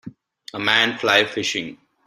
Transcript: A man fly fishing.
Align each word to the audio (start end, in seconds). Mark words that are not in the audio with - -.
A 0.55 0.59
man 0.59 0.97
fly 0.97 1.25
fishing. 1.25 1.77